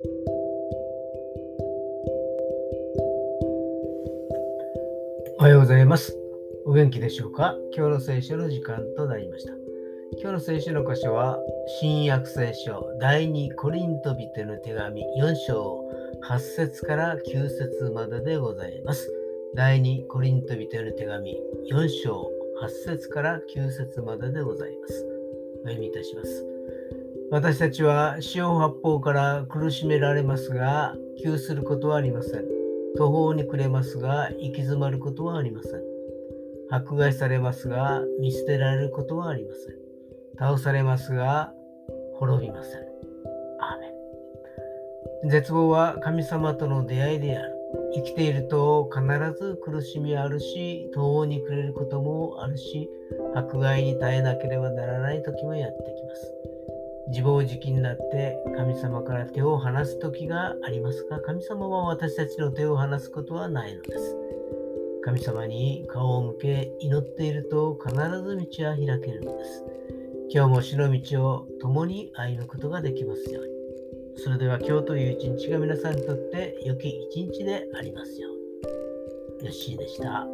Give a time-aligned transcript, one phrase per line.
[0.00, 0.04] お
[5.42, 6.16] はようございます。
[6.66, 7.56] お元気でしょうか？
[7.76, 9.54] 今日の聖書の時間となりました。
[10.20, 11.40] 今日の聖書の箇所は、
[11.80, 15.84] 新約聖書第2コリントビテの手紙4章
[16.28, 19.12] 8節から9節まででございます。
[19.56, 21.36] 第2コリントビテの手紙
[21.72, 22.30] 4章
[22.62, 25.04] 8節から9節まででございます。
[25.64, 26.46] お読みいたします。
[27.30, 32.44] 私たちは四方八方から苦しめられますが、窮することはありません。
[32.96, 35.82] 途方に暮れますが、行き詰まることはありません。
[36.70, 39.74] 迫害されますが、見捨てられることはありません。
[40.38, 41.52] 倒されますが、
[42.14, 42.80] 滅びません。
[43.60, 43.88] アーメ
[45.26, 47.54] ン絶望は神様との出会いである。
[47.94, 49.04] 生きていると必
[49.38, 52.88] ず苦しみあるし、途方に暮れることもあるし、
[53.34, 56.47] 迫害に耐えなければならない時もやってきます。
[57.08, 64.16] 自暴自棄になって神様から手を離す時がありますが、神様は私たちの手を離すことはないのです。
[65.04, 69.64] 神様に顔を向け祈っていると必ず道は開けるのです。
[70.30, 73.52] 今日も死の道を共に歩むことができますように。
[74.16, 78.32] それでは今日という一日が皆さんにとって良き一日でありますよう
[79.40, 79.46] に。
[79.46, 80.26] よッしーでした。